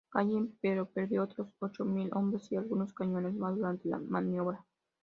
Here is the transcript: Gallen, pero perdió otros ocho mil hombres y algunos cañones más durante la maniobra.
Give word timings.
Gallen, 0.11 0.57
pero 0.61 0.87
perdió 0.87 1.21
otros 1.21 1.49
ocho 1.59 1.85
mil 1.85 2.09
hombres 2.13 2.51
y 2.51 2.55
algunos 2.55 2.91
cañones 2.91 3.35
más 3.35 3.55
durante 3.55 3.87
la 3.87 3.99
maniobra. 3.99 4.65